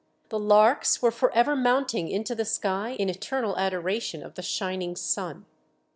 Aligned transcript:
The 0.29 0.39
larks 0.39 1.03
were 1.03 1.11
for 1.11 1.31
ever 1.31 1.55
mounting 1.55 2.09
into 2.09 2.33
the 2.33 2.43
sky 2.43 2.95
in 2.97 3.07
eternal 3.07 3.55
adoration 3.59 4.23
of 4.23 4.33
the 4.33 4.41
shining 4.41 4.95
sun. 4.95 5.45